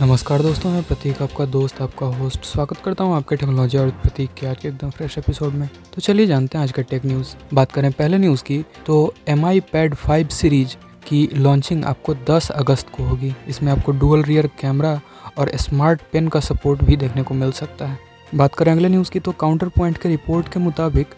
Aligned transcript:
नमस्कार 0.00 0.42
दोस्तों, 0.42 0.70
मैं 0.70 0.82
प्रतीक, 0.82 1.20
आपका 1.22 1.44
दोस्त, 1.44 1.80
आपका 1.82 2.06
होस्ट 2.18 2.44
स्वागत 2.44 2.76
करता 2.76 3.04
हूँ 3.04 3.14
आपके 3.16 3.36
टेक्नोलॉजी 3.36 3.78
और 3.78 3.88
प्रतीक 4.02 4.34
के 4.34 4.46
आज 4.46 4.56
के 4.56 4.68
एकदम 4.68 4.90
फ्रेश 4.90 5.16
एपिसोड 5.18 5.54
में। 5.54 5.66
तो 5.94 6.00
चलिए 6.00 6.26
जानते 6.26 6.58
हैं 6.58 6.62
आज 6.64 6.72
का 6.72 6.82
टेक 6.82 7.06
न्यूज़ 7.06 7.34
बात 7.54 7.72
करें 7.72 7.90
पहले 7.92 8.18
न्यूज़ 8.18 8.44
की 8.44 8.62
तो 8.86 9.14
M 9.28 9.44
I 9.46 9.60
pad 9.72 9.94
five 9.94 10.28
series 10.28 10.76
की 11.08 11.28
लॉन्चिंग 11.34 11.84
आपको 11.84 12.14
10 12.30 12.50
अगस्त 12.50 12.92
को 12.96 13.04
होगी। 13.04 13.34
इसमें 13.48 13.72
आपको 13.72 13.92
डुअल 13.92 14.22
रियर 14.22 14.46
कैमरा 14.60 15.00
और 15.38 15.50
स्मार्ट 15.56 16.02
पेन 16.12 16.28
का 16.28 16.40
सपोर्ट 16.40 16.84
भी 16.84 16.96
देखने 16.96 17.22
को 17.22 17.34
मिल 17.34 17.52
सकता 17.52 17.86
है। 17.86 17.98
बात 18.34 18.54
करें 18.54 18.72
अगले 18.72 18.88
न्यूज़ 18.88 19.10
की 19.10 19.20
तो 19.20 19.32
काउंटर 19.32 19.68
पॉइंट 19.68 19.98
के 19.98 20.08
रिपोर्ट 20.08 20.52
के 20.52 20.60
मुताबिक 20.60 21.14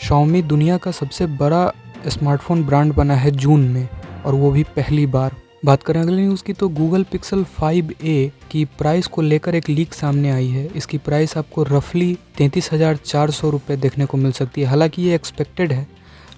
शाओमी 0.00 0.42
दुनिया 0.44 0.76
का 0.76 0.90
सबसे 0.92 1.26
बड़ा 1.26 1.66
स्मार्टफ़ोन 2.08 2.64
ब्रांड 2.64 2.94
बना 2.94 3.14
है 3.14 3.30
जून 3.30 3.68
में, 3.68 3.88
और 4.26 4.34
वो 4.34 4.50
भी 4.50 4.62
पहली 4.76 5.06
बार। 5.06 5.36
बात 5.62 5.82
करें 5.82 6.00
अगले 6.00 6.16
न्यूज़ 6.16 6.42
की 6.44 6.52
तो 6.52 6.68
गूगल 6.68 7.02
पिक्सल 7.02 7.44
5a 7.54 8.30
की 8.50 8.64
प्राइस 8.78 9.06
को 9.06 9.22
लेकर 9.22 9.54
एक 9.54 9.68
लीक 9.68 9.94
सामने 9.94 10.30
आई 10.30 10.46
है। 10.48 10.66
इसकी 10.76 10.98
प्राइस 10.98 11.36
आपको 11.36 11.62
रफली 11.62 12.16
तैंतीस 12.36 12.72
हज़ार 12.72 12.96
चार 12.96 13.30
सौ 13.30 13.50
रुपये 13.50 13.76
देखने 13.76 14.06
को 14.06 14.16
मिल 14.16 14.32
सकती 14.32 14.60
है। 14.60 14.66
हालाँकि 14.66 15.02
ये 15.02 15.14
एक्सपेक्टेड 15.14 15.72
है। 15.72 15.86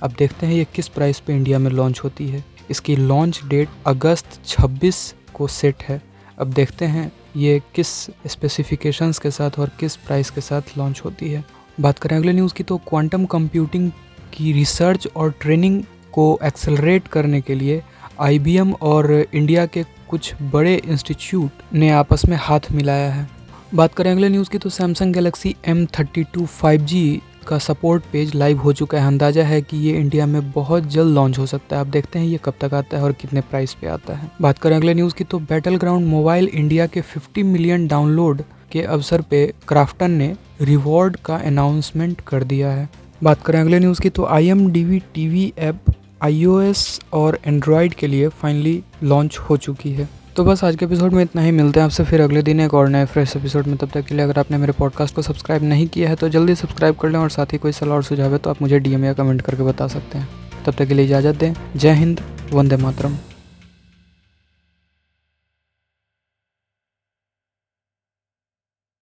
अब 0.02 0.14
देखते 0.18 0.46
हैं 0.46 0.54
ये 0.54 0.66
किस 0.74 0.88
प्राइस 0.88 1.20
पे 1.20 1.34
इंडिया 1.34 1.58
में 1.58 1.70
लॉन्च 1.70 2.00
होती 2.04 2.28
है। 2.28 2.44
इसकी 2.70 2.96
लॉन्च 2.96 3.40
डेट 3.48 3.68
अगस्त 3.86 4.40
26 4.46 5.14
को 5.34 5.46
सेट 5.48 5.82
है। 5.82 6.00
अब 6.38 6.52
देखते 6.52 6.84
हैं 6.86 7.10
ये 7.36 7.60
किस 7.74 7.88
स्पेसिफिकेशंस 8.26 9.18
के 9.18 9.30
साथ 9.30 9.58
और 9.58 9.70
किस 9.80 9.96
प्राइस 9.98 10.30
के 10.30 10.40
साथ 10.40 10.76
लॉन्च 10.78 11.02
होती 11.04 11.30
है। 11.30 11.44
बात 11.78 11.98
करें 11.98 12.16
अगले 12.16 12.32
न्यूज़ 12.32 12.54
की 12.54 12.62
तो 12.62 12.76
क्वांटम 12.88 13.24
कंप्यूटिंग 13.26 13.90
की 14.34 14.52
रिसर्च 14.52 15.08
और 15.16 15.34
ट्रेनिंग 15.40 15.82
को 16.12 16.38
एक्सेलरेट 16.44 17.08
करने 17.08 17.40
के 17.40 17.54
लिए 17.54 17.82
IBM 18.22 18.72
और 18.82 19.10
इंडिया 19.12 19.64
के 19.66 19.82
कुछ 20.08 20.34
बड़े 20.42 20.74
इंस्टीट्यूट 20.76 21.74
ने 21.74 21.90
आपस 21.90 22.24
में 22.26 22.36
हाथ 22.40 22.60
मिलाया 22.72 23.10
है। 23.12 23.28
बात 23.74 23.94
करें 23.94 24.10
अगले 24.10 24.28
न्यूज़ 24.28 24.50
की 24.50 24.58
तो 24.58 24.70
Samsung 24.70 25.14
Galaxy 25.14 25.54
M 25.68 25.84
thirty 25.98 26.24
two 26.24 26.46
five 26.46 26.80
G 26.82 27.20
का 27.46 27.58
सपोर्ट 27.58 28.04
पेज 28.12 28.34
लाइव 28.34 28.58
हो 28.58 28.72
चुका 28.72 29.00
है। 29.00 29.06
अंदाज़ा 29.06 29.44
है 29.44 29.60
कि 29.62 29.76
ये 29.76 29.96
इंडिया 29.96 30.26
में 30.26 30.50
बहुत 30.52 30.86
जल्द 30.86 31.14
लॉन्च 31.14 31.38
हो 31.38 31.46
सकता 31.46 31.76
है। 31.76 31.80
आप 31.80 31.86
देखते 31.88 32.18
हैं 32.18 32.26
ये 32.26 32.38
कब 32.44 32.54
तक 32.60 32.74
आता 32.74 32.96
है 32.96 33.02
और 33.02 33.12
कितने 33.12 33.40
प्राइस 33.40 33.74
पे 33.74 33.86
आता 33.86 34.14
है। 34.14 34.30
बात 34.42 34.58
करें 34.58 34.76
अगले 34.76 34.94
न्यूज़ 34.94 35.14
की 35.14 35.24
तो 35.24 35.38
बैटल 35.40 35.76
ग्राउंड 35.76 36.06
मोबाइल 36.06 36.48
इंडिया 36.48 36.86
के 36.86 37.02
50 37.02 37.42
मिलियन 37.42 37.86
डाउनलोड 37.86 38.42
के 38.72 38.82
अवसर 38.82 39.20
पे 39.20 39.46
क्राफ्टन 39.68 40.10
ने 40.10 40.34
रिवॉर्ड 40.60 41.16
का 41.16 41.36
अनाउंसमेंट 41.36 42.20
कर 42.20 42.44
दिया 42.44 42.70
है। 42.70 42.88
बात 43.22 43.42
करें 43.42 43.60
अगले 43.60 43.78
न्यूज़ 43.78 44.00
की 44.00 44.10
तो 44.10 44.24
I 44.26 44.48
M 44.48 44.70
D 44.72 44.84
V 44.84 44.98
T 45.14 45.28
V 45.28 45.52
app 45.58 45.90
iOS 46.24 47.02
और 47.12 47.38
एंड्रॉयड 47.46 47.94
के 47.94 48.06
लिए 48.06 48.28
फाइनली 48.28 48.82
लॉन्च 49.02 49.38
हो 49.38 49.56
चुकी 49.56 49.92
है। 49.92 50.08
तो 50.36 50.44
बस 50.44 50.64
आज 50.64 50.76
के 50.76 50.84
एपिसोड 50.84 51.12
में 51.12 51.22
इतना 51.22 51.42
ही। 51.42 51.50
मिलते 51.50 51.80
हैं 51.80 51.84
आपसे 51.84 52.04
फिर 52.04 52.20
अगले 52.20 52.42
दिन 52.42 52.60
एक 52.60 52.74
और 52.74 52.88
नए 52.88 53.04
फ्रेश 53.04 53.36
एपिसोड 53.36 53.66
में। 53.66 53.76
तब 53.76 53.90
तक 53.90 54.04
के 54.04 54.14
लिए 54.14 54.24
अगर 54.24 54.38
आपने 54.38 54.56
मेरे 54.56 54.72
पॉडकास्ट 54.72 55.14
को 55.14 55.22
सब्सक्राइब 55.22 55.62
नहीं 55.62 55.86
किया 55.86 56.08
है 56.08 56.16
तो 56.16 56.28
जल्दी 56.28 56.54
सब्सक्राइब 56.54 56.96
कर 56.96 57.10
लें 57.10 57.18
और 57.18 57.30
साथ 57.30 57.52
ही 57.52 57.58
कोई 57.58 57.72
सलाह 57.72 57.94
और 57.94 58.02
सुझाव 58.02 58.32
है 58.32 58.38
तो 58.38 58.50
आप 58.50 58.62
मुझे 58.62 58.78
डीएम 58.78 59.04
या 59.04 59.12
कमेंट 59.12 59.42
करके 59.42 59.62
बता 59.62 59.86
सकते 59.88 60.18
हैं। 60.18 60.28
तब 60.66 60.72
तक 60.72 60.86
के 60.86 60.94
लिए 60.94 61.04
इजाज़त 61.04 61.36
दें। 61.36 61.52
जय 61.76 61.92
हिंद, 61.92 62.20
वंदे 62.52 62.76
मातरम। 62.76 63.16